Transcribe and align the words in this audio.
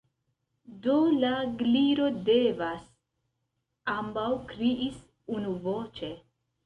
"Do, 0.85 0.93
la 1.23 1.33
Gliro 1.59 2.07
devas," 2.29 2.89
ambaŭ 3.97 4.27
kriis 4.55 5.01
unuvoĉe. 5.39 6.15